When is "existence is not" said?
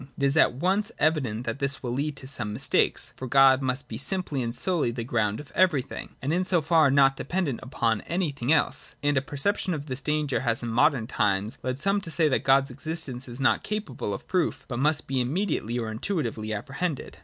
12.71-13.61